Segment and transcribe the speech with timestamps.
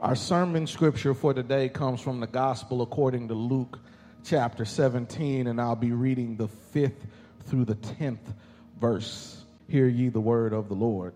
[0.00, 3.78] Our sermon scripture for today comes from the Gospel according to Luke
[4.24, 7.06] chapter 17, and I'll be reading the fifth
[7.44, 8.34] through the tenth
[8.80, 9.44] verse.
[9.68, 11.14] Hear ye the word of the Lord.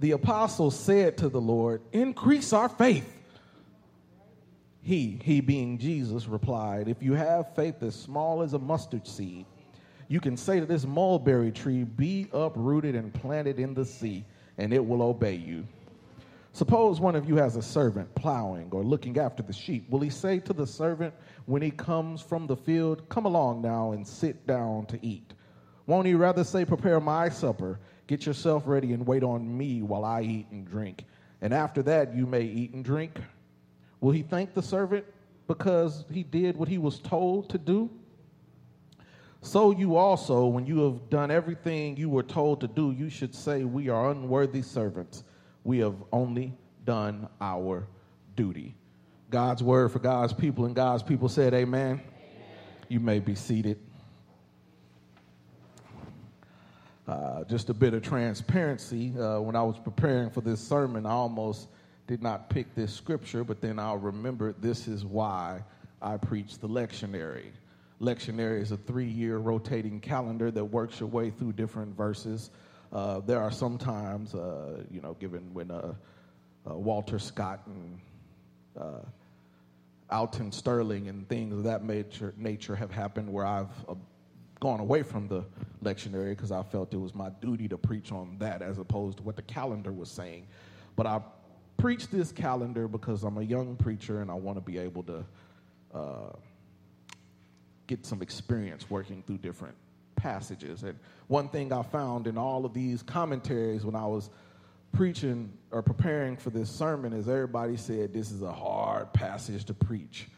[0.00, 3.10] The apostles said to the Lord, Increase our faith.
[4.82, 9.46] He, he being Jesus, replied, If you have faith as small as a mustard seed,
[10.08, 14.24] you can say to this mulberry tree, Be uprooted and planted in the sea,
[14.58, 15.66] and it will obey you.
[16.54, 19.88] Suppose one of you has a servant plowing or looking after the sheep.
[19.88, 21.14] Will he say to the servant
[21.46, 25.32] when he comes from the field, Come along now and sit down to eat?
[25.86, 30.04] Won't he rather say, Prepare my supper, get yourself ready, and wait on me while
[30.04, 31.04] I eat and drink?
[31.40, 33.18] And after that, you may eat and drink.
[34.00, 35.04] Will he thank the servant
[35.46, 37.90] because he did what he was told to do?
[39.40, 43.34] So you also, when you have done everything you were told to do, you should
[43.34, 45.24] say, We are unworthy servants
[45.64, 47.86] we have only done our
[48.36, 48.74] duty.
[49.30, 52.00] God's word for God's people, and God's people said, Amen.
[52.00, 52.00] Amen.
[52.88, 53.78] You may be seated.
[57.08, 59.12] Uh, just a bit of transparency.
[59.18, 61.68] Uh, when I was preparing for this sermon, I almost
[62.06, 65.64] did not pick this scripture, but then I remembered this is why
[66.00, 67.46] I preach the lectionary.
[68.00, 72.50] Lectionary is a three year rotating calendar that works your way through different verses
[72.92, 75.94] uh, there are some times, uh, you know, given when uh,
[76.66, 77.98] Walter Scott and
[80.10, 83.70] Alton Sterling and things of that nature, nature have happened where I've
[84.62, 85.44] gone away from the
[85.82, 89.24] lectionary because I felt it was my duty to preach on that as opposed to
[89.24, 90.46] what the calendar was saying.
[90.94, 91.20] But I
[91.78, 95.24] preach this calendar because I'm a young preacher and I want to be able to
[95.92, 96.32] uh,
[97.88, 99.74] get some experience working through different
[100.14, 100.84] passages.
[100.84, 104.30] And one thing I found in all of these commentaries when I was
[104.92, 109.74] preaching or preparing for this sermon is everybody said this is a hard passage to
[109.74, 110.28] preach.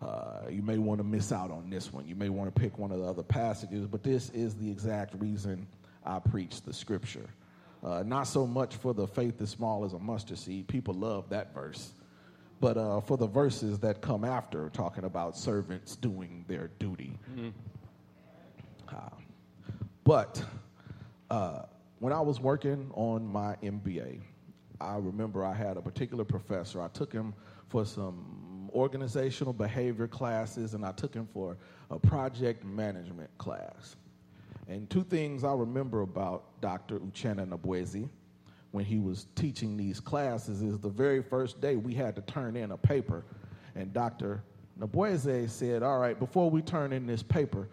[0.00, 2.06] Uh, you may want to miss out on this one.
[2.06, 5.14] You may want to pick one of the other passages, but this is the exact
[5.18, 5.66] reason
[6.04, 7.28] I preach the scripture.
[7.82, 10.68] Uh, not so much for the faith as small as a mustard seed.
[10.68, 11.92] People love that verse.
[12.60, 17.18] But uh, for the verses that come after, talking about servants doing their duty.
[17.30, 17.50] Mm-hmm.
[20.08, 20.42] But
[21.30, 21.64] uh,
[21.98, 24.22] when I was working on my MBA,
[24.80, 26.80] I remember I had a particular professor.
[26.80, 27.34] I took him
[27.68, 28.24] for some
[28.70, 31.56] organizational behavior classes, and I took him for
[31.90, 33.96] a project management class.
[34.68, 36.98] And two things I remember about Dr.
[36.98, 38.08] Uchenna Nabwezi
[38.72, 42.54] when he was teaching these classes is the very first day we had to turn
[42.54, 43.24] in a paper.
[43.74, 44.42] And Dr.
[44.78, 47.68] Nabweze said, All right, before we turn in this paper,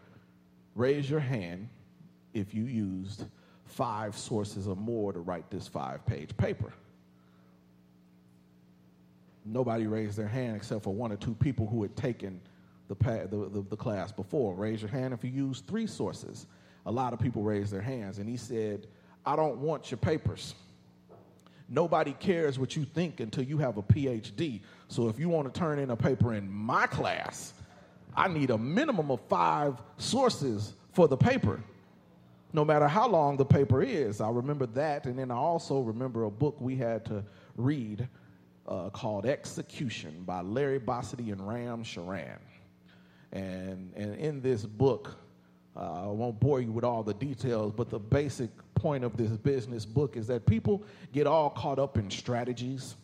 [0.74, 1.68] raise your hand
[2.34, 3.26] if you used
[3.66, 6.74] five sources or more to write this five page paper.
[9.46, 12.42] Nobody raised their hand except for one or two people who had taken
[12.88, 14.56] the, the, the, the class before.
[14.56, 16.48] Raise your hand if you use three sources.
[16.88, 18.88] A lot of people raised their hands, and he said,
[19.26, 20.56] I don't want your papers.
[21.68, 24.62] Nobody cares what you think until you have a PhD.
[24.88, 27.54] So if you want to turn in a paper in my class,
[28.16, 31.60] I need a minimum of five sources for the paper
[32.56, 34.22] no matter how long the paper is.
[34.22, 35.06] I remember that.
[35.06, 37.24] And then I also remember a book we had to
[37.58, 38.08] read
[38.68, 42.40] uh, called Execution by Larry Bossidy and Ram Charan.
[43.32, 45.16] And, and in this book,
[45.76, 49.32] uh, I won't bore you with all the details, but the basic point of this
[49.32, 52.96] business book is that people get all caught up in strategies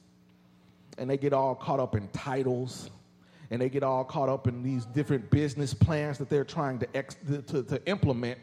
[0.97, 2.89] and they get all caught up in titles
[3.49, 6.87] and they get all caught up in these different business plans that they're trying to,
[6.95, 7.17] ex-
[7.47, 8.37] to, to implement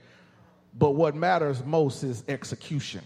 [0.79, 3.03] but what matters most is execution.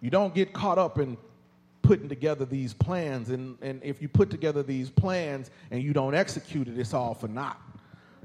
[0.00, 1.16] You don't get caught up in
[1.88, 6.14] putting together these plans, and, and if you put together these plans and you don't
[6.14, 7.58] execute it, it's all for naught.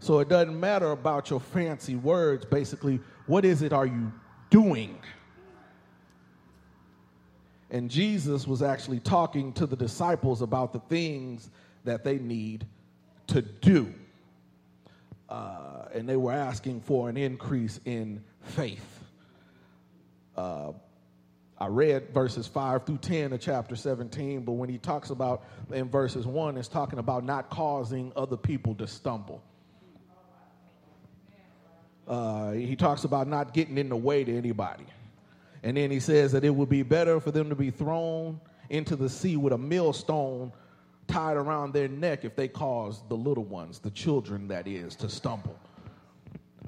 [0.01, 2.43] So it doesn't matter about your fancy words.
[2.43, 4.11] Basically, what is it are you
[4.49, 4.99] doing?
[7.71, 11.49] And Jesus was actually talking to the disciples about the things
[11.85, 12.67] that they need
[13.27, 13.93] to do.
[15.29, 19.05] Uh, and they were asking for an increase in faith.
[20.35, 20.73] Uh,
[21.57, 25.89] I read verses 5 through 10 of chapter 17, but when he talks about in
[25.89, 29.41] verses 1, it's talking about not causing other people to stumble.
[32.07, 34.85] Uh, he talks about not getting in the way to anybody.
[35.61, 38.95] And then he says that it would be better for them to be thrown into
[38.95, 40.51] the sea with a millstone
[41.07, 45.07] tied around their neck if they caused the little ones, the children that is, to
[45.07, 45.57] stumble.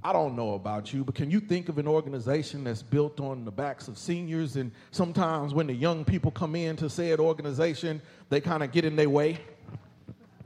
[0.06, 3.44] I don't know about you, but can you think of an organization that's built on
[3.44, 4.56] the backs of seniors?
[4.56, 8.00] And sometimes when the young people come in to said organization,
[8.30, 9.40] they kind of get in their way.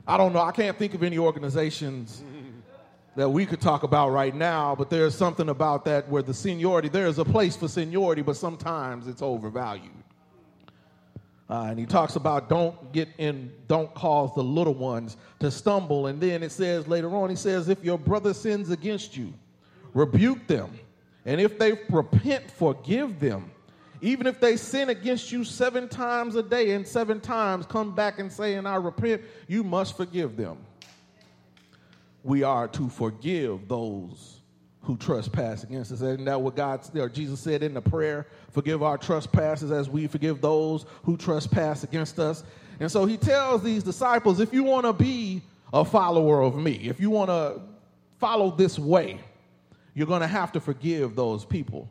[0.06, 0.40] I don't know.
[0.40, 2.24] I can't think of any organizations
[3.16, 6.88] that we could talk about right now, but there's something about that where the seniority,
[6.88, 9.92] there is a place for seniority, but sometimes it's overvalued.
[11.50, 16.06] Uh, and he talks about don't get in, don't cause the little ones to stumble.
[16.06, 19.34] And then it says later on, he says, if your brother sins against you,
[19.94, 20.78] rebuke them.
[21.26, 23.50] And if they repent, forgive them.
[24.02, 28.18] Even if they sin against you seven times a day and seven times come back
[28.18, 30.58] and say, and I repent, you must forgive them.
[32.22, 34.40] We are to forgive those
[34.82, 36.00] who trespass against us.
[36.00, 38.26] Isn't that what God or Jesus said in the prayer?
[38.50, 42.42] Forgive our trespasses as we forgive those who trespass against us.
[42.80, 45.42] And so he tells these disciples, if you want to be
[45.72, 47.60] a follower of me, if you want to
[48.18, 49.20] follow this way,
[49.94, 51.88] you're going to have to forgive those people.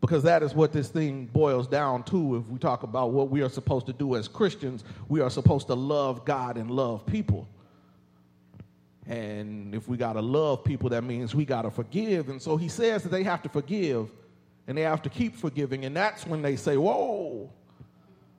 [0.00, 2.36] Because that is what this thing boils down to.
[2.36, 5.66] If we talk about what we are supposed to do as Christians, we are supposed
[5.68, 7.48] to love God and love people.
[9.08, 12.28] And if we got to love people, that means we got to forgive.
[12.28, 14.10] And so he says that they have to forgive
[14.66, 15.84] and they have to keep forgiving.
[15.84, 17.48] And that's when they say, Whoa,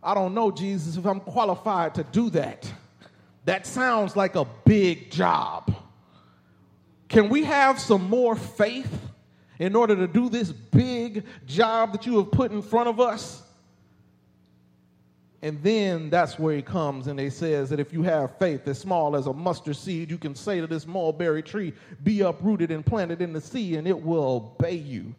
[0.03, 2.71] I don't know, Jesus, if I'm qualified to do that.
[3.45, 5.74] That sounds like a big job.
[7.09, 9.01] Can we have some more faith
[9.59, 13.44] in order to do this big job that you have put in front of us?
[15.42, 18.80] And then that's where he comes and he says that if you have faith as
[18.80, 21.74] small as a mustard seed, you can say to this mulberry tree,
[22.04, 25.13] be uprooted and planted in the sea, and it will obey you.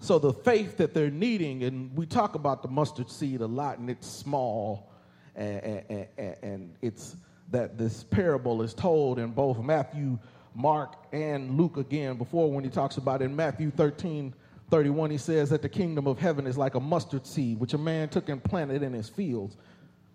[0.00, 3.78] So the faith that they're needing, and we talk about the mustard seed a lot,
[3.78, 4.90] and it's small,
[5.34, 7.16] and, and, and, it's
[7.50, 10.18] that this parable is told in both Matthew,
[10.54, 14.34] Mark, and Luke again before when he talks about in Matthew 13
[14.68, 17.78] 31, he says that the kingdom of heaven is like a mustard seed, which a
[17.78, 19.56] man took and planted in his fields.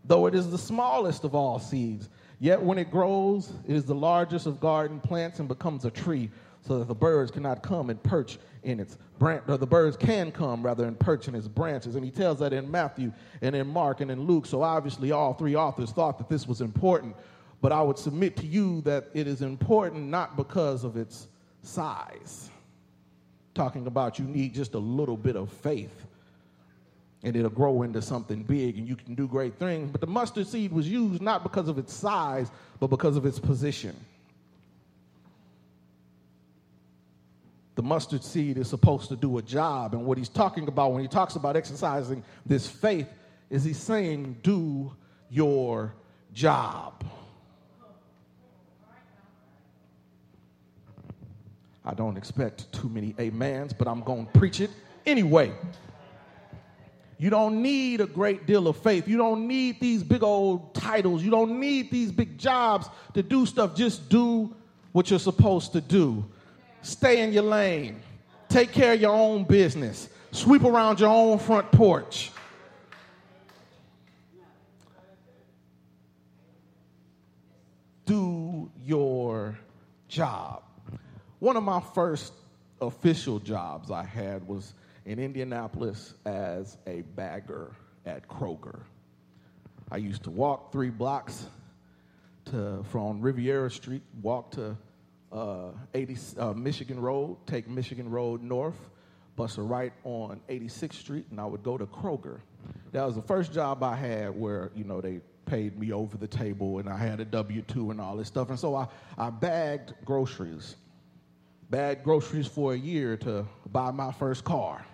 [0.03, 3.95] Though it is the smallest of all seeds, yet when it grows, it is the
[3.95, 6.29] largest of garden plants and becomes a tree,
[6.61, 10.31] so that the birds cannot come and perch in its branch, or the birds can
[10.31, 11.95] come rather and perch in its branches.
[11.95, 13.11] And he tells that in Matthew
[13.41, 14.45] and in Mark and in Luke.
[14.45, 17.15] So obviously, all three authors thought that this was important.
[17.61, 21.27] But I would submit to you that it is important not because of its
[21.63, 22.49] size
[23.53, 26.05] talking about you need just a little bit of faith
[27.23, 29.91] and it'll grow into something big and you can do great things.
[29.91, 32.49] But the mustard seed was used not because of its size,
[32.79, 33.95] but because of its position.
[37.75, 39.93] The mustard seed is supposed to do a job.
[39.93, 43.07] And what he's talking about when he talks about exercising this faith
[43.49, 44.91] is he's saying, do
[45.29, 45.93] your
[46.33, 47.03] job.
[51.83, 54.69] I don't expect too many amens, but I'm going to preach it
[55.05, 55.51] anyway.
[57.17, 59.07] You don't need a great deal of faith.
[59.07, 61.23] You don't need these big old titles.
[61.23, 63.75] You don't need these big jobs to do stuff.
[63.75, 64.55] Just do
[64.91, 66.25] what you're supposed to do.
[66.81, 68.01] Stay in your lane.
[68.49, 70.09] Take care of your own business.
[70.31, 72.31] Sweep around your own front porch.
[78.05, 79.57] Do your
[80.07, 80.63] job.
[81.39, 82.33] One of my first
[82.81, 84.73] official jobs I had was
[85.05, 87.71] in Indianapolis as a bagger
[88.05, 88.81] at Kroger.
[89.91, 91.45] I used to walk three blocks
[92.45, 94.75] to, from Riviera Street, walk to
[95.31, 98.89] uh, 80, uh, Michigan Road, take Michigan Road north,
[99.35, 102.39] bus a right on 86th Street, and I would go to Kroger.
[102.91, 106.27] That was the first job I had where, you know, they paid me over the
[106.27, 108.49] table and I had a W 2 and all this stuff.
[108.49, 110.75] And so I, I bagged groceries
[111.71, 114.85] bad groceries for a year to buy my first car.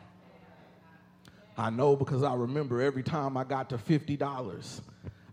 [1.57, 4.81] I know because I remember every time I got to $50,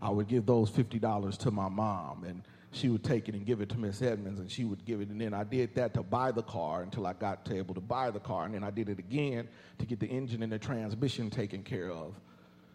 [0.01, 2.41] I would give those $50 to my mom, and
[2.75, 5.09] she would take it and give it to Miss Edmonds, and she would give it.
[5.09, 7.81] And then I did that to buy the car until I got to able to
[7.81, 9.47] buy the car, and then I did it again
[9.79, 12.15] to get the engine and the transmission taken care of.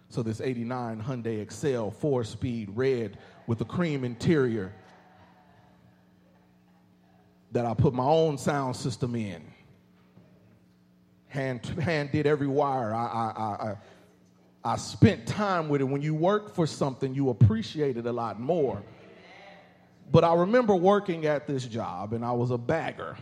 [0.09, 4.73] So this 89 Hyundai Excel four-speed red with a cream interior
[7.53, 9.43] that I put my own sound system in.
[11.29, 12.93] Hand, hand did every wire.
[12.93, 13.77] I, I, I,
[14.73, 15.85] I spent time with it.
[15.85, 18.83] When you work for something, you appreciate it a lot more.
[20.11, 23.17] But I remember working at this job, and I was a bagger.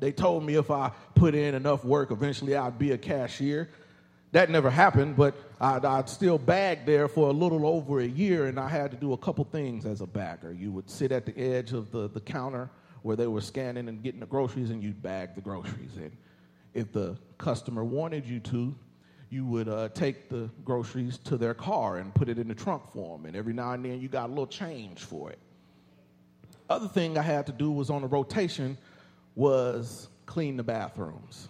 [0.00, 3.70] They told me if I put in enough work, eventually I'd be a cashier.
[4.32, 8.46] That never happened, but I'd, I'd, still bag there for a little over a year,
[8.46, 10.52] and I had to do a couple things as a bagger.
[10.52, 12.68] You would sit at the edge of the, the counter
[13.02, 15.96] where they were scanning and getting the groceries, and you'd bag the groceries.
[15.96, 16.10] And
[16.74, 18.74] if the customer wanted you to,
[19.30, 22.82] you would uh, take the groceries to their car and put it in the trunk
[22.92, 23.26] for them.
[23.26, 25.38] And every now and then you got a little change for it.
[26.68, 28.78] Other thing I had to do was on the rotation
[29.34, 31.48] was clean the bathrooms.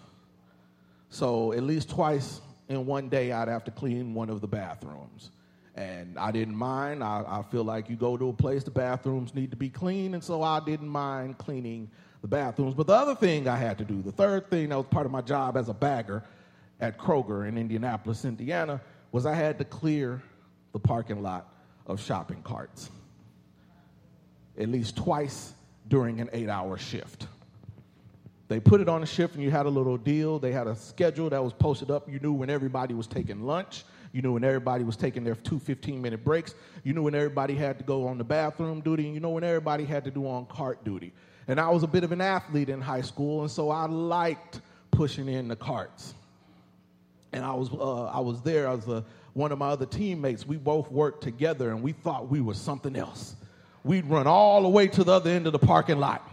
[1.10, 5.30] So at least twice in one day, I'd have to clean one of the bathrooms.
[5.76, 7.02] And I didn't mind.
[7.02, 10.14] I, I, feel like you go to a place, the bathrooms need to be clean,
[10.14, 11.90] and so I didn't mind cleaning
[12.22, 12.74] the bathrooms.
[12.74, 15.12] But the other thing I had to do, the third thing that was part of
[15.12, 16.22] my job as a bagger
[16.80, 18.80] at Kroger in Indianapolis, Indiana,
[19.10, 20.22] was I had to clear
[20.72, 21.48] the parking lot
[21.86, 22.90] of shopping carts
[24.58, 25.52] at least twice
[25.88, 27.26] during an eight hour shift.
[28.48, 30.38] They put it on a shift and you had a little deal.
[30.38, 32.10] They had a schedule that was posted up.
[32.10, 33.84] You knew when everybody was taking lunch.
[34.12, 36.54] You knew when everybody was taking their two 15 minute breaks.
[36.84, 39.06] You knew when everybody had to go on the bathroom duty.
[39.06, 41.12] And you know when everybody had to do on cart duty.
[41.48, 44.60] And I was a bit of an athlete in high school, and so I liked
[44.90, 46.14] pushing in the carts.
[47.32, 50.46] And I was, uh, I was there as a, one of my other teammates.
[50.46, 53.36] We both worked together, and we thought we were something else.
[53.84, 56.28] We'd run all the way to the other end of the parking lot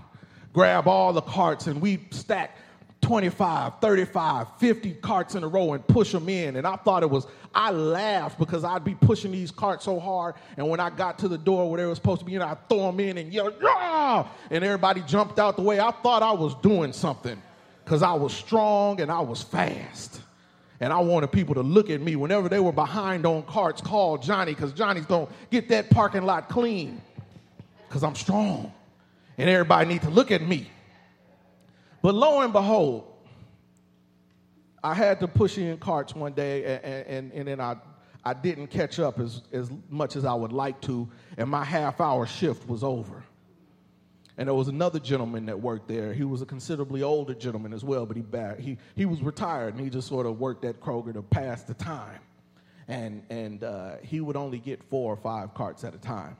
[0.53, 2.57] grab all the carts and we'd stack
[3.01, 6.55] 25, 35, 50 carts in a row and push them in.
[6.55, 10.35] And I thought it was, I laughed because I'd be pushing these carts so hard.
[10.55, 12.69] And when I got to the door where they were supposed to be in, I'd
[12.69, 14.27] throw them in and yell, yeah!
[14.51, 15.79] And everybody jumped out the way.
[15.79, 17.41] I thought I was doing something
[17.83, 20.21] because I was strong and I was fast.
[20.79, 24.17] And I wanted people to look at me whenever they were behind on carts, call
[24.17, 27.01] Johnny because Johnny's going to get that parking lot clean
[27.91, 28.71] because I'm strong
[29.37, 30.71] and everybody need to look at me.
[32.01, 33.03] But lo and behold,
[34.81, 37.75] I had to push in carts one day, and, and, and then I,
[38.23, 41.99] I didn't catch up as, as much as I would like to, and my half
[41.99, 43.25] hour shift was over.
[44.37, 46.13] And there was another gentleman that worked there.
[46.13, 49.75] He was a considerably older gentleman as well, but he, back, he, he was retired,
[49.75, 52.21] and he just sort of worked at Kroger to pass the time.
[52.87, 56.37] And, and uh, he would only get four or five carts at a time.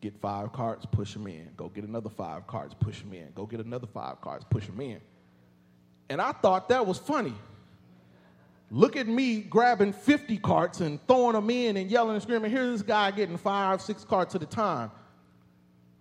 [0.00, 1.50] Get five cards, push them in.
[1.56, 3.28] Go get another five cards, push them in.
[3.34, 5.00] Go get another five cards, push them in.
[6.08, 7.34] And I thought that was funny.
[8.70, 12.50] Look at me grabbing 50 carts and throwing them in and yelling and screaming.
[12.50, 14.90] Here's this guy getting five, six carts at a time.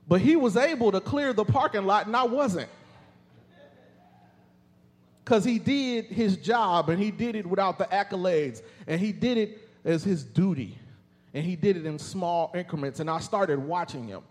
[0.07, 2.69] But he was able to clear the parking lot and I wasn't.
[5.25, 9.37] Because he did his job and he did it without the accolades and he did
[9.37, 10.77] it as his duty.
[11.33, 12.99] And he did it in small increments.
[12.99, 14.21] And I started watching him.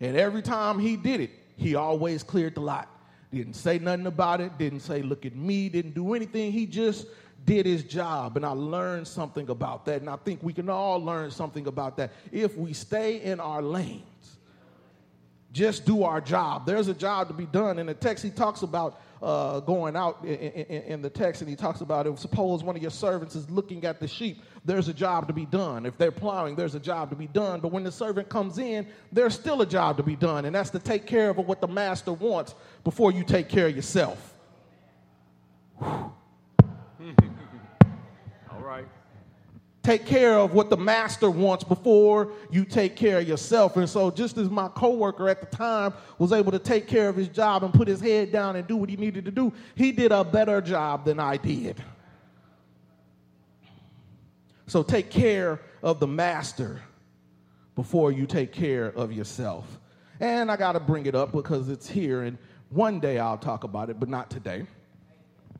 [0.00, 2.88] And every time he did it, he always cleared the lot.
[3.32, 6.52] Didn't say nothing about it, didn't say, look at me, didn't do anything.
[6.52, 7.06] He just
[7.44, 8.36] did his job.
[8.36, 10.00] And I learned something about that.
[10.00, 13.60] And I think we can all learn something about that if we stay in our
[13.60, 14.33] lanes.
[15.54, 16.66] Just do our job.
[16.66, 17.78] There's a job to be done.
[17.78, 21.48] In the text, he talks about uh, going out in, in, in, the text, and
[21.48, 22.18] he talks about it.
[22.18, 24.42] Suppose one of your servants is looking at the sheep.
[24.64, 25.86] There's a job to be done.
[25.86, 27.60] If they're plowing, there's a job to be done.
[27.60, 30.70] But when the servant comes in, there's still a job to be done, and that's
[30.70, 34.34] to take care of what the master wants before you take care of yourself.
[39.84, 43.76] Take care of what the master wants before you take care of yourself.
[43.76, 47.16] And so, just as my coworker at the time was able to take care of
[47.16, 49.92] his job and put his head down and do what he needed to do, he
[49.92, 51.80] did a better job than I did.
[54.66, 56.80] So, take care of the master
[57.76, 59.78] before you take care of yourself.
[60.18, 62.38] And I got to bring it up because it's here, and
[62.70, 64.66] one day I'll talk about it, but not today.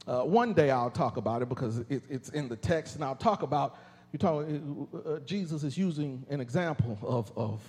[0.06, 3.14] Uh, one day I'll talk about it because it, it's in the text, and I'll
[3.14, 3.78] talk about
[4.14, 7.60] you talk, uh, uh, Jesus is using an example of, of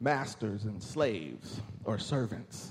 [0.00, 2.70] masters and slaves or servants.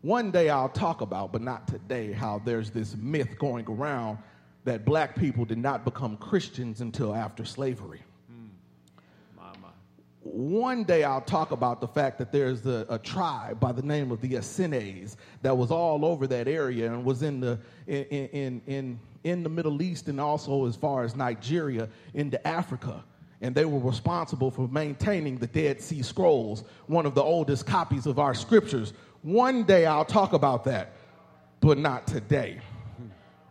[0.00, 4.18] One day I'll talk about, but not today, how there's this myth going around
[4.64, 8.02] that black people did not become Christians until after slavery
[10.22, 14.12] one day I'll talk about the fact that there's a, a, tribe by the name
[14.12, 18.62] of the Essenes that was all over that area and was in the in, in
[18.66, 23.02] in in the Middle East and also as far as Nigeria into Africa.
[23.40, 28.04] And they were responsible for maintaining the Dead Sea Scrolls, one of the oldest copies
[28.04, 28.92] of our scriptures.
[29.22, 30.92] One day I'll talk about that,
[31.60, 32.60] but not today.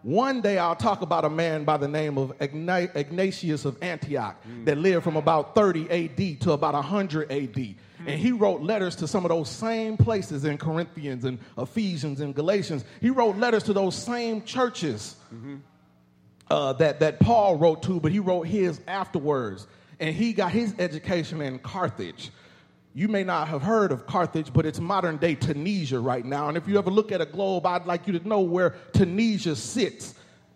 [0.01, 4.65] One day I'll talk about a man by the name of Ignatius of Antioch mm.
[4.65, 7.75] that lived from about 30 AD to about 100 AD.
[8.07, 12.33] And he wrote letters to some of those same places in Corinthians and Ephesians and
[12.33, 12.85] Galatians.
[13.01, 15.17] He wrote letters to those same churches
[16.49, 19.67] uh, that, that Paul wrote to, but he wrote his afterwards.
[19.99, 22.31] And he got his education in Carthage.
[22.93, 26.47] You may not have heard of Carthage, but it's modern day Tunisia right now.
[26.47, 29.55] And if you ever look at a globe, I'd like you to know where Tunisia
[29.55, 30.15] sits.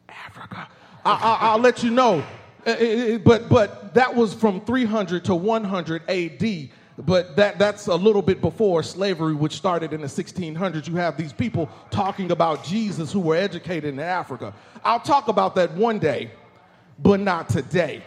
[0.10, 0.68] Africa.
[1.06, 2.24] I, will let you know.
[2.66, 6.70] Uh, uh, uh, but, but that was from 300 to 100 AD.
[6.98, 10.88] But that, that's a little bit before slavery, which started in the 1600s.
[10.88, 14.54] You have these people talking about Jesus who were educated in Africa.
[14.84, 16.32] I'll talk about that one day,
[17.00, 18.04] but not today.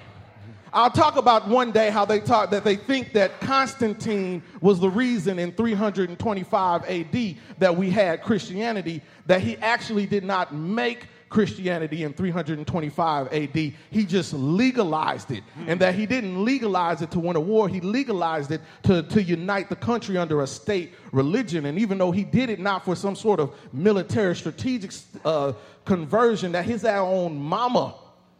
[0.72, 4.90] I'll talk about one day how they talk that they think that Constantine was the
[4.90, 12.04] reason in 325 AD that we had Christianity, that he actually did not make Christianity
[12.04, 13.54] in 325 AD.
[13.54, 15.42] He just legalized it.
[15.66, 19.22] And that he didn't legalize it to win a war, he legalized it to, to
[19.22, 21.66] unite the country under a state religion.
[21.66, 24.92] And even though he did it not for some sort of military strategic
[25.24, 25.52] uh,
[25.84, 27.94] conversion, that his own mama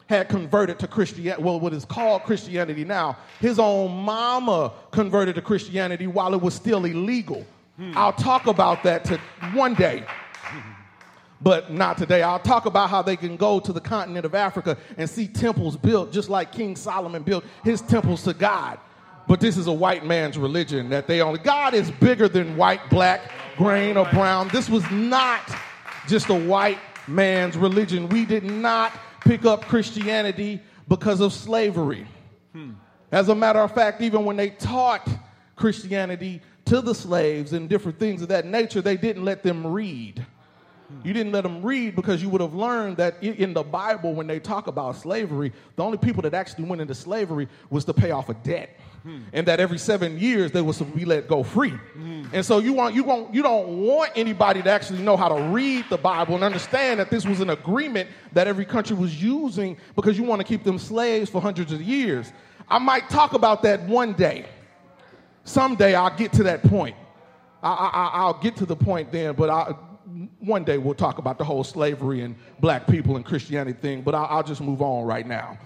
[0.09, 5.43] had converted to Christianity, well, what is called Christianity now, his own mama converted to
[5.43, 7.45] Christianity while it was still illegal.
[7.77, 7.93] Hmm.
[7.97, 9.19] I'll talk about that to
[9.53, 10.05] one day
[11.41, 12.23] but not today.
[12.23, 15.77] I'll talk about how they can go to the continent of Africa and see temples
[15.77, 18.79] built just like King Solomon built his temples to God.
[19.29, 22.89] But this is a white man's religion that they only, God is bigger than white,
[22.91, 24.49] black, grain, or brown.
[24.49, 25.43] This was not
[26.07, 28.09] just a white man's religion.
[28.09, 28.93] We did not
[29.27, 32.07] pick up Christianity because of slavery.
[32.53, 32.73] Hmm.
[33.11, 35.09] As a matter of fact, even when they taught
[35.57, 40.25] Christianity to the slaves and different things of that nature, they didn't let them read.
[41.03, 44.29] You didn't let them read because you would have learned that in the Bible, when
[44.29, 48.13] they talk about slavery, the only people that actually went into slavery was to pay
[48.13, 48.79] off a debt.
[49.33, 51.71] And that every seven years they was to be let go free.
[51.71, 52.25] Hmm.
[52.33, 55.43] And so you want you want you don't want anybody to actually know how to
[55.49, 59.77] read the Bible and understand that this was an agreement that every country was using
[59.95, 62.33] because you want to keep them slaves for hundreds of years.
[62.69, 64.47] I might talk about that one day.
[65.45, 66.97] Someday I'll get to that point.
[67.63, 69.75] I, will get to the point then, but I,
[70.39, 74.15] one day we'll talk about the whole slavery and black people and Christianity thing, but
[74.15, 75.59] I'll, I'll just move on right now.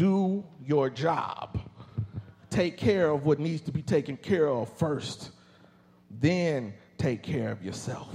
[0.00, 1.60] Do your job.
[2.48, 5.30] Take care of what needs to be taken care of first,
[6.10, 8.08] then take care of yourself.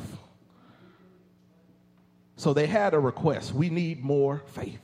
[2.37, 3.53] So they had a request.
[3.53, 4.81] We need more faith.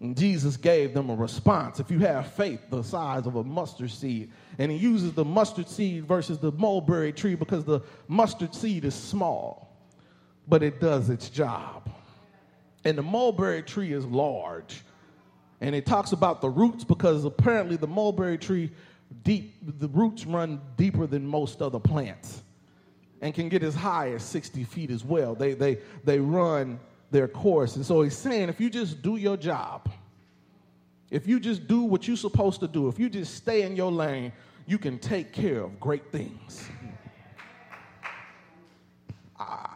[0.00, 1.80] And Jesus gave them a response.
[1.80, 5.66] If you have faith the size of a mustard seed, and he uses the mustard
[5.66, 9.74] seed versus the mulberry tree because the mustard seed is small,
[10.46, 11.88] but it does its job.
[12.84, 14.82] And the mulberry tree is large.
[15.60, 18.70] And it talks about the roots because apparently the mulberry tree
[19.22, 22.42] deep the roots run deeper than most other plants
[23.20, 25.34] and can get as high as 60 feet as well.
[25.34, 26.78] They they they run
[27.10, 27.76] their course.
[27.76, 29.88] And so he's saying if you just do your job,
[31.10, 33.92] if you just do what you're supposed to do, if you just stay in your
[33.92, 34.32] lane,
[34.66, 36.68] you can take care of great things.
[39.38, 39.75] I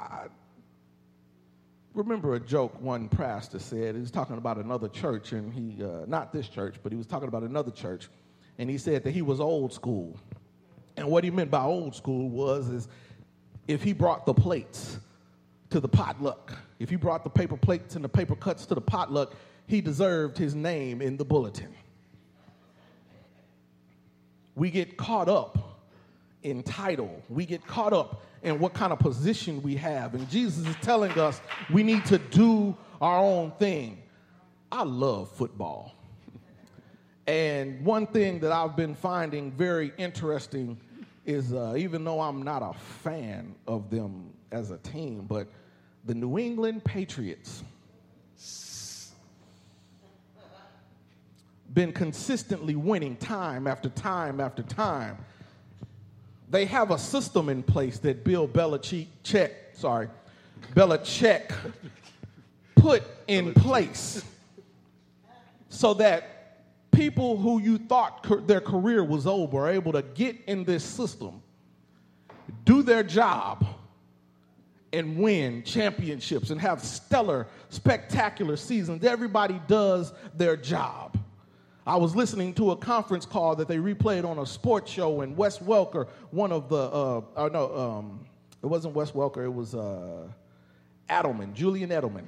[1.95, 3.95] remember a joke one pastor said.
[3.95, 7.07] He was talking about another church, and he, uh, not this church, but he was
[7.07, 8.09] talking about another church,
[8.59, 10.19] and he said that he was old school.
[10.97, 12.89] And what he meant by old school was is
[13.67, 14.99] if he brought the plates
[15.71, 18.81] to the potluck, if he brought the paper plates and the paper cuts to the
[18.81, 19.35] potluck,
[19.67, 21.73] he deserved his name in the bulletin.
[24.57, 25.81] We get caught up
[26.43, 30.15] in title, we get caught up in what kind of position we have.
[30.15, 34.03] And Jesus is telling us we need to do our own thing.
[34.73, 35.95] I love football.
[37.27, 40.81] And one thing that I've been finding very interesting
[41.27, 42.73] is uh, even though I'm not a
[43.03, 45.49] fan of them as a team, but
[46.05, 47.63] the New England Patriots
[51.73, 55.17] been consistently winning time after time after time.
[56.51, 60.09] They have a system in place that Bill Belichick, check, sorry,
[60.75, 61.53] Belichick
[62.75, 64.25] put in place
[65.69, 70.65] so that people who you thought their career was over are able to get in
[70.65, 71.41] this system,
[72.65, 73.65] do their job,
[74.93, 79.05] and win championships and have stellar, spectacular seasons.
[79.05, 81.17] Everybody does their job.
[81.87, 85.37] I was listening to a conference call that they replayed on a sports show, and
[85.37, 88.27] Wes Welker, one of the, uh, uh no, um,
[88.63, 90.29] it wasn't Wes Welker, it was uh,
[91.09, 92.27] Edelman, Julian Edelman.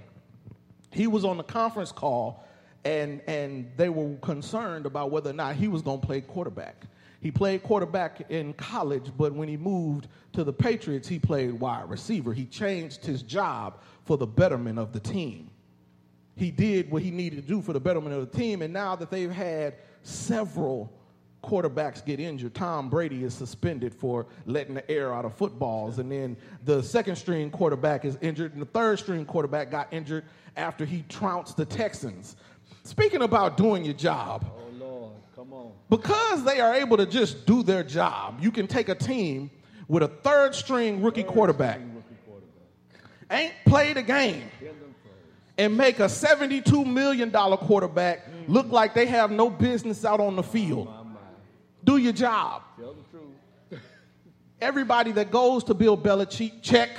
[0.91, 2.47] He was on the conference call,
[2.85, 6.87] and, and they were concerned about whether or not he was going to play quarterback.
[7.21, 11.89] He played quarterback in college, but when he moved to the Patriots, he played wide
[11.89, 12.33] receiver.
[12.33, 15.52] He changed his job for the betterment of the team.
[16.37, 18.97] He did what he needed to do for the betterment of the team, and now
[18.97, 20.93] that they've had several
[21.45, 22.55] quarterbacks get injured.
[22.55, 25.99] Tom Brady is suspended for letting the air out of footballs.
[25.99, 30.25] And then the second string quarterback is injured, and the third string quarterback got injured
[30.57, 32.37] after he trounced the Texans.
[32.85, 35.73] Speaking about doing your job, Oh, Lord, come on.
[35.91, 39.51] because they are able to just do their job, you can take a team
[39.89, 43.31] with a third string rookie quarterback, Rookie quarterback.
[43.31, 44.82] ain't played a game, Give them praise.
[45.59, 48.49] And make a $72 million quarterback mm.
[48.49, 50.89] look like they have no business out on the field.
[51.85, 52.63] Do your job.
[52.79, 53.83] Tell the truth.
[54.61, 56.91] Everybody that goes to Bill Belichick, check,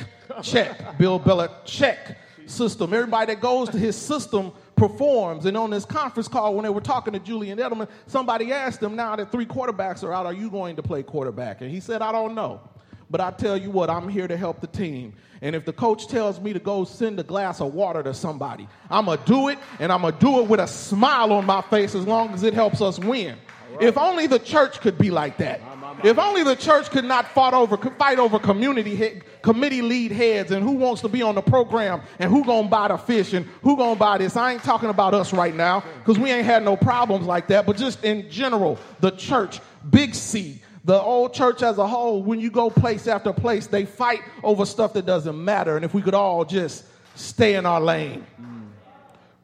[0.42, 0.98] check.
[0.98, 2.94] Bill Belichick check system.
[2.94, 5.46] Everybody that goes to his system performs.
[5.46, 8.96] And on this conference call, when they were talking to Julian Edelman, somebody asked him,
[8.96, 11.62] now that three quarterbacks are out, are you going to play quarterback?
[11.62, 12.62] And he said, I don't know.
[13.10, 15.14] But I tell you what, I'm here to help the team.
[15.42, 18.68] And if the coach tells me to go send a glass of water to somebody,
[18.90, 21.46] I'm going to do it, and I'm going to do it with a smile on
[21.46, 23.36] my face as long as it helps us win.
[23.80, 25.62] If only the church could be like that.
[26.04, 30.52] If only the church could not fight over, fight over community head, committee lead heads
[30.52, 33.46] and who wants to be on the program and who gonna buy the fish and
[33.62, 34.36] who gonna buy this.
[34.36, 37.66] I ain't talking about us right now because we ain't had no problems like that.
[37.66, 42.40] But just in general, the church, Big C, the old church as a whole, when
[42.40, 45.76] you go place after place, they fight over stuff that doesn't matter.
[45.76, 46.84] And if we could all just
[47.16, 48.26] stay in our lane,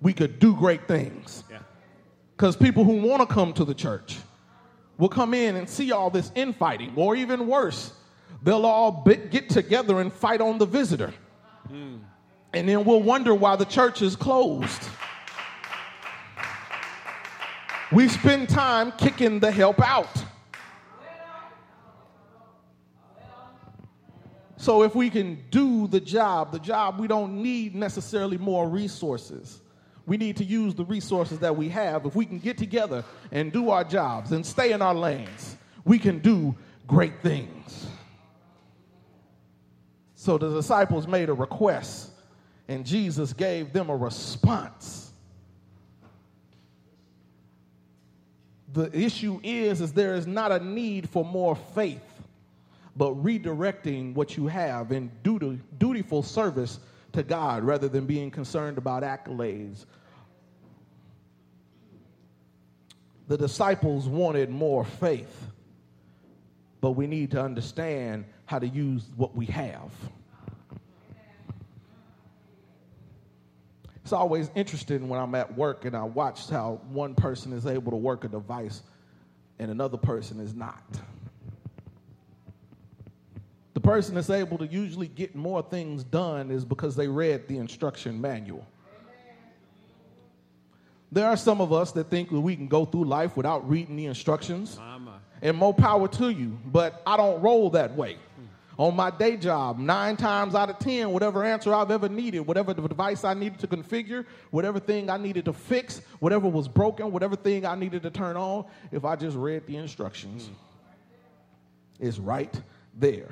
[0.01, 1.43] we could do great things.
[1.49, 1.59] Yeah.
[2.35, 4.17] Because people who want to come to the church
[4.97, 7.93] will come in and see all this infighting, or even worse,
[8.43, 11.13] they'll all get together and fight on the visitor.
[11.67, 11.97] Hmm.
[12.53, 14.89] And then we'll wonder why the church is closed.
[17.91, 20.18] We spend time kicking the help out.
[24.59, 29.61] So if we can do the job, the job, we don't need necessarily more resources.
[30.05, 32.05] We need to use the resources that we have.
[32.05, 35.97] If we can get together and do our jobs and stay in our lanes, we
[35.97, 37.87] can do great things.
[40.15, 42.11] So the disciples made a request,
[42.67, 45.13] and Jesus gave them a response.
[48.73, 52.18] The issue is, is there is not a need for more faith
[52.99, 56.79] but redirecting what you have in duty, dutiful service
[57.13, 59.85] to God rather than being concerned about accolades.
[63.29, 65.47] The disciples wanted more faith,
[66.81, 69.93] but we need to understand how to use what we have.
[74.03, 77.93] It's always interesting when I'm at work and I watch how one person is able
[77.93, 78.81] to work a device
[79.57, 80.83] and another person is not.
[83.89, 88.21] Person that's able to usually get more things done is because they read the instruction
[88.21, 88.63] manual.
[91.11, 93.95] There are some of us that think that we can go through life without reading
[93.95, 94.79] the instructions,
[95.41, 98.17] and more power to you, but I don't roll that way.
[98.77, 102.75] On my day job, nine times out of ten, whatever answer I've ever needed, whatever
[102.75, 107.35] device I needed to configure, whatever thing I needed to fix, whatever was broken, whatever
[107.35, 110.51] thing I needed to turn on, if I just read the instructions,
[111.99, 112.53] it's right
[112.93, 113.29] there.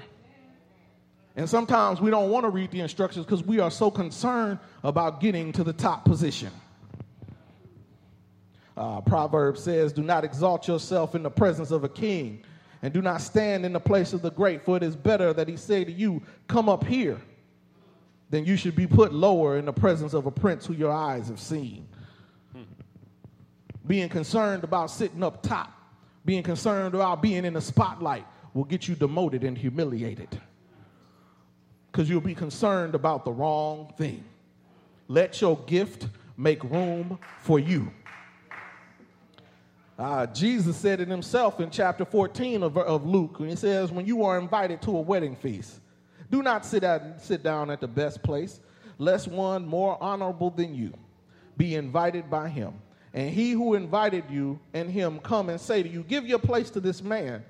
[1.38, 5.22] And sometimes we don't want to read the instructions because we are so concerned about
[5.22, 6.50] getting to the top position.
[8.76, 12.44] Uh, Proverbs says, Do not exalt yourself in the presence of a king,
[12.82, 15.48] and do not stand in the place of the great, for it is better that
[15.48, 17.22] he say to you, Come up here,
[18.32, 21.28] than you should be put lower in the presence of a prince who your eyes
[21.28, 21.88] have seen.
[23.86, 25.72] Being concerned about sitting up top,
[26.26, 30.42] being concerned about being in the spotlight will get you demoted and humiliated
[31.92, 34.24] because you'll be concerned about the wrong thing.
[35.08, 37.92] Let your gift make room for you.
[39.98, 44.06] Uh, Jesus said it himself in chapter 14 of, of Luke, when he says, When
[44.06, 45.80] you are invited to a wedding feast,
[46.30, 48.60] do not sit, at, sit down at the best place,
[49.00, 50.94] lest one more honorable than you
[51.56, 52.74] be invited by him.
[53.14, 56.70] And he who invited you and him come and say to you, Give your place
[56.72, 57.44] to this man.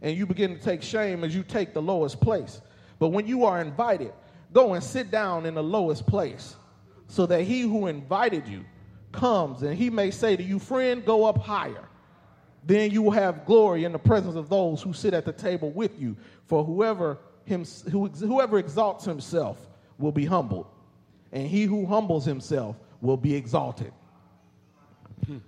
[0.00, 2.60] And you begin to take shame as you take the lowest place.
[3.02, 4.12] But when you are invited,
[4.52, 6.54] go and sit down in the lowest place,
[7.08, 8.64] so that he who invited you
[9.10, 11.88] comes and he may say to you, Friend, go up higher.
[12.62, 15.72] Then you will have glory in the presence of those who sit at the table
[15.72, 16.16] with you.
[16.46, 19.58] For whoever, him, who, whoever exalts himself
[19.98, 20.68] will be humbled,
[21.32, 23.92] and he who humbles himself will be exalted.
[25.26, 25.38] Hmm.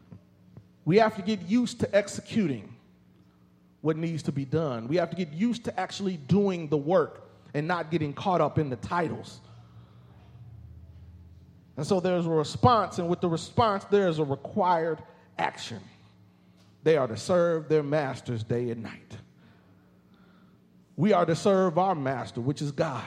[0.85, 2.75] We have to get used to executing
[3.81, 4.89] what needs to be done.
[4.89, 7.21] We have to get used to actually doing the work
[7.55, 9.41] and not getting caught up in the titles.
[11.77, 15.03] And so there's a response, and with the response, there's a required
[15.39, 15.81] action.
[16.83, 19.17] They are to serve their masters day and night.
[20.97, 23.03] We are to serve our master, which is God,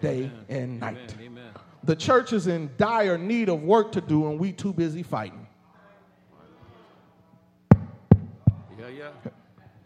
[0.00, 0.44] day Amen.
[0.48, 1.14] and night.
[1.14, 1.26] Amen.
[1.26, 1.52] Amen.
[1.84, 5.46] The church is in dire need of work to do, and we too busy fighting.
[8.78, 9.10] Yeah, yeah.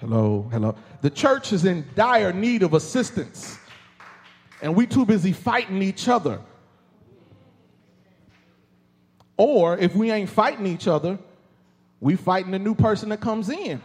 [0.00, 0.74] Hello, hello.
[1.02, 3.58] The church is in dire need of assistance,
[4.62, 6.40] and we too busy fighting each other.
[9.36, 11.18] Or if we ain't fighting each other,
[12.00, 13.80] we fighting the new person that comes in.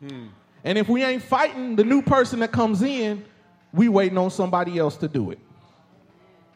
[0.00, 0.26] Hmm.
[0.64, 3.24] And if we ain't fighting the new person that comes in,
[3.72, 5.38] we waiting on somebody else to do it.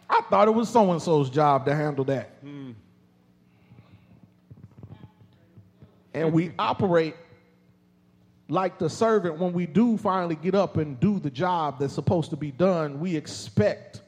[0.09, 2.31] I thought it was so and so's job to handle that.
[2.43, 2.73] Hmm.
[6.15, 7.15] And we operate
[8.49, 12.31] like the servant when we do finally get up and do the job that's supposed
[12.31, 14.03] to be done, we expect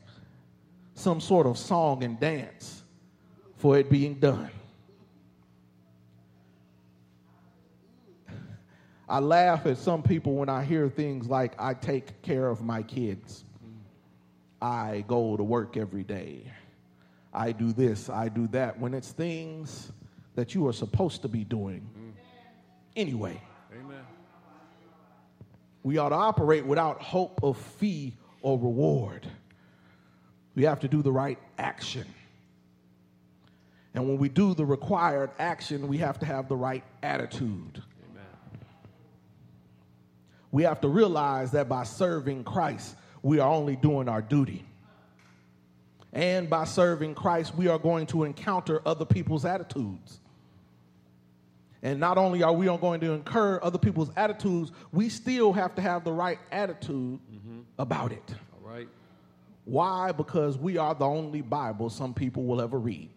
[0.95, 2.83] some sort of song and dance
[3.57, 4.51] for it being done.
[9.09, 12.83] I laugh at some people when I hear things like, I take care of my
[12.83, 13.45] kids.
[14.61, 16.53] I go to work every day.
[17.33, 18.79] I do this, I do that.
[18.79, 19.93] When it's things
[20.35, 21.89] that you are supposed to be doing
[22.97, 23.41] anyway.
[25.83, 29.27] We ought to operate without hope of fee or reward.
[30.55, 32.07] We have to do the right action.
[33.95, 37.83] And when we do the required action, we have to have the right attitude.
[38.11, 38.27] Amen.
[40.51, 44.65] We have to realize that by serving Christ, we are only doing our duty.
[46.13, 50.21] And by serving Christ, we are going to encounter other people's attitudes.
[51.83, 55.83] And not only are we going to incur other people's attitudes, we still have to
[55.83, 57.61] have the right attitude mm-hmm.
[57.79, 58.35] about it.
[58.55, 58.89] All right.
[59.65, 60.13] Why?
[60.13, 63.11] Because we are the only Bible some people will ever read.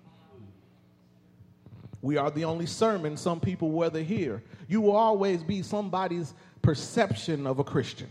[2.01, 4.43] We are the only sermon some people will ever hear.
[4.67, 8.09] You will always be somebody's perception of a Christian.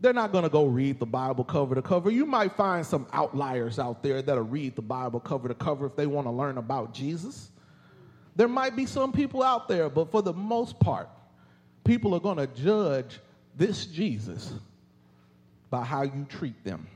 [0.00, 2.10] They're not going to go read the Bible cover to cover.
[2.10, 5.96] You might find some outliers out there that'll read the Bible cover to cover if
[5.96, 7.50] they want to learn about Jesus.
[8.36, 11.08] There might be some people out there, but for the most part,
[11.84, 13.18] people are going to judge
[13.56, 14.52] this Jesus
[15.70, 16.86] by how you treat them.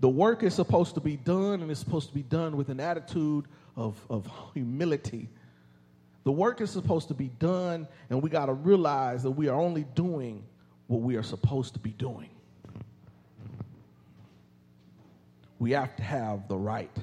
[0.00, 2.80] The work is supposed to be done, and it's supposed to be done with an
[2.80, 5.28] attitude of, of humility.
[6.24, 9.58] The work is supposed to be done, and we got to realize that we are
[9.58, 10.42] only doing
[10.88, 12.30] what we are supposed to be doing.
[15.60, 16.96] We have to have the right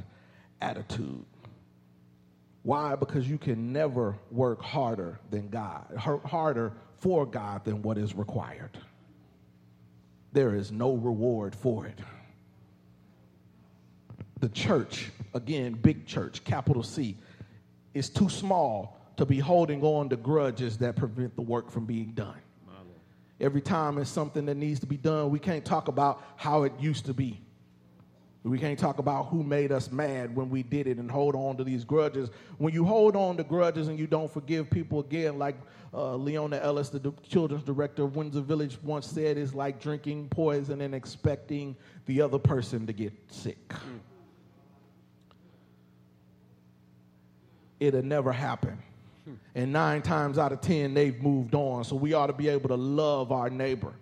[0.59, 1.23] attitude.
[2.63, 2.95] Why?
[2.95, 8.77] Because you can never work harder than God, harder for God than what is required.
[10.33, 11.99] There is no reward for it.
[14.41, 17.17] The church, again, big church, capital C,
[17.93, 22.11] is too small to be holding on to grudges that prevent the work from being
[22.11, 22.37] done.
[23.41, 26.73] Every time it's something that needs to be done, we can't talk about how it
[26.79, 27.41] used to be.
[28.43, 31.57] We can't talk about who made us mad when we did it and hold on
[31.57, 32.29] to these grudges.
[32.57, 35.55] When you hold on to grudges and you don't forgive people again, like
[35.93, 40.29] uh, Leona Ellis, the d- children's director of Windsor Village, once said, is like drinking
[40.29, 41.75] poison and expecting
[42.05, 43.73] the other person to get sick.
[47.79, 48.81] It'll never happen.
[49.53, 51.83] And nine times out of ten, they've moved on.
[51.83, 53.93] So we ought to be able to love our neighbor.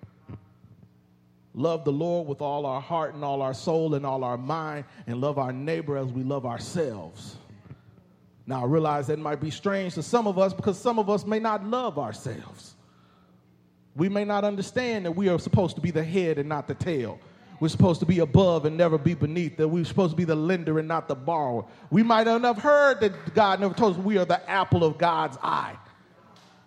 [1.57, 4.85] Love the Lord with all our heart and all our soul and all our mind,
[5.07, 7.35] and love our neighbor as we love ourselves.
[8.45, 11.25] Now, I realize that might be strange to some of us because some of us
[11.25, 12.75] may not love ourselves.
[13.95, 16.75] We may not understand that we are supposed to be the head and not the
[16.75, 17.19] tail.
[17.59, 20.35] We're supposed to be above and never be beneath, that we're supposed to be the
[20.35, 21.65] lender and not the borrower.
[21.89, 24.99] We might not have heard that God never told us we are the apple of
[24.99, 25.75] God's eye.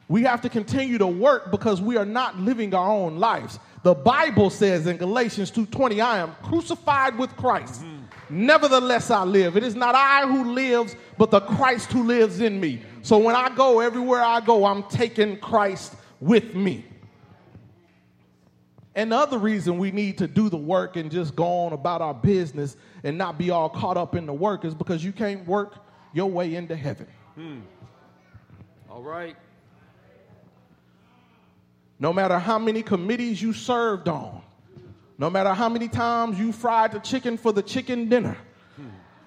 [0.09, 3.61] We have to continue to work because we are not living our own lives.
[3.83, 7.83] The Bible says in Galatians 2:20, I am crucified with Christ.
[7.83, 8.47] Mm-hmm.
[8.47, 9.57] Nevertheless I live.
[9.57, 12.83] It is not I who lives, but the Christ who lives in me.
[13.03, 16.85] So when I go everywhere I go, I'm taking Christ with me.
[18.95, 22.03] And the other reason we need to do the work and just go on about
[22.03, 25.47] our business and not be all caught up in the work is because you can't
[25.47, 25.77] work
[26.13, 27.07] your way into heaven.
[27.35, 27.61] Hmm.
[28.91, 29.37] All right.
[32.01, 34.43] No matter how many committees you served on,
[35.19, 38.37] no matter how many times you fried the chicken for the chicken dinner,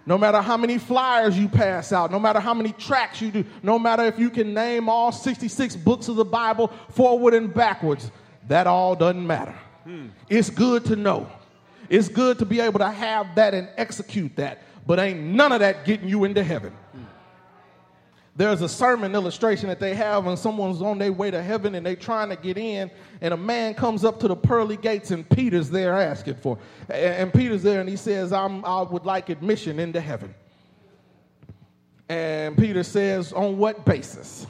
[0.05, 3.45] No matter how many flyers you pass out, no matter how many tracks you do,
[3.61, 8.11] no matter if you can name all 66 books of the Bible forward and backwards,
[8.49, 9.55] that all doesn't matter.
[10.29, 11.29] It's good to know.
[11.89, 15.59] It's good to be able to have that and execute that, but ain't none of
[15.59, 16.73] that getting you into heaven.
[18.35, 21.85] There's a sermon illustration that they have when someone's on their way to heaven and
[21.85, 22.89] they're trying to get in,
[23.21, 26.57] and a man comes up to the pearly gates, and Peter's there asking for.
[26.89, 30.33] And Peter's there, and he says, I'm, I would like admission into heaven.
[32.09, 34.47] And Peter says, On what basis?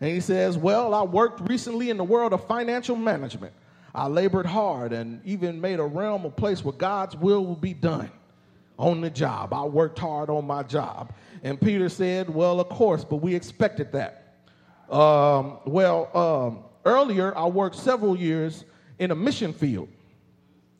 [0.00, 3.54] And he says, Well, I worked recently in the world of financial management.
[3.94, 7.74] I labored hard and even made a realm a place where God's will will be
[7.74, 8.10] done
[8.78, 9.52] on the job.
[9.52, 11.12] I worked hard on my job.
[11.42, 14.36] And Peter said, Well, of course, but we expected that.
[14.90, 18.64] Um, well, um, earlier, I worked several years
[18.98, 19.88] in a mission field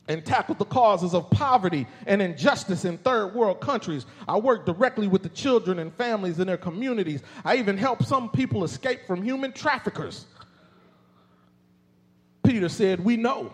[0.07, 4.05] and tackled the causes of poverty and injustice in third world countries.
[4.27, 7.23] I worked directly with the children and families in their communities.
[7.45, 10.25] I even helped some people escape from human traffickers.
[12.43, 13.53] Peter said, We know,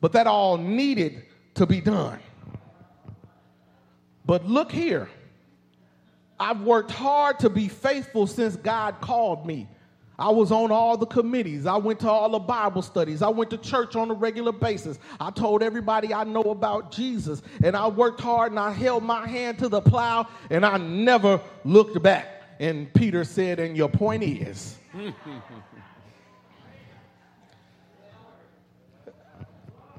[0.00, 2.18] but that all needed to be done.
[4.26, 5.08] But look here.
[6.38, 9.68] I've worked hard to be faithful since God called me.
[10.18, 11.66] I was on all the committees.
[11.66, 13.20] I went to all the Bible studies.
[13.20, 14.98] I went to church on a regular basis.
[15.18, 17.42] I told everybody I know about Jesus.
[17.64, 21.40] And I worked hard and I held my hand to the plow and I never
[21.64, 22.42] looked back.
[22.60, 24.76] And Peter said, And your point is.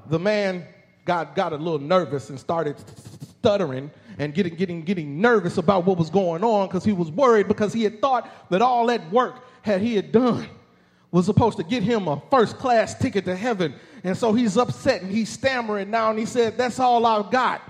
[0.08, 0.66] the man
[1.04, 2.76] got, got a little nervous and started
[3.38, 7.48] stuttering and getting, getting, getting nervous about what was going on because he was worried
[7.48, 10.48] because he had thought that all that work had he had done
[11.10, 13.74] was supposed to get him a first class ticket to heaven.
[14.04, 17.62] And so he's upset and he's stammering now and he said, That's all I've got.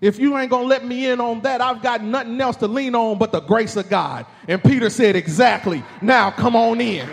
[0.00, 2.94] If you ain't gonna let me in on that, I've got nothing else to lean
[2.94, 4.26] on but the grace of God.
[4.46, 5.82] And Peter said, Exactly.
[6.02, 7.08] Now come on in.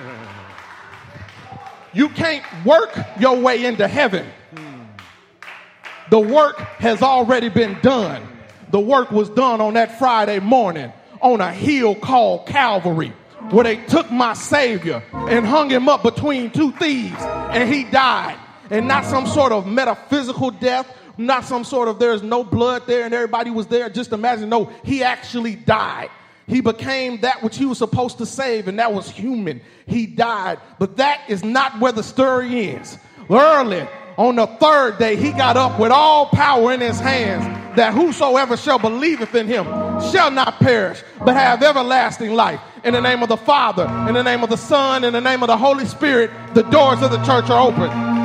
[1.94, 4.28] You can't work your way into heaven.
[6.10, 8.28] The work has already been done.
[8.74, 13.14] The work was done on that Friday morning on a hill called Calvary
[13.52, 18.36] where they took my Savior and hung him up between two thieves and he died.
[18.72, 23.06] And not some sort of metaphysical death, not some sort of there's no blood there
[23.06, 23.92] and everybody was there.
[23.92, 26.10] Just imagine, no, he actually died.
[26.48, 29.62] He became that which he was supposed to save, and that was human.
[29.86, 30.60] He died.
[30.80, 32.98] But that is not where the story ends.
[33.30, 37.44] Early on the third day, he got up with all power in his hands,
[37.76, 39.66] that whosoever shall believeth in him
[40.12, 42.62] shall not perish, but have everlasting life.
[42.84, 45.42] In the name of the Father, in the name of the Son, in the name
[45.42, 48.23] of the Holy Spirit, the doors of the church are open.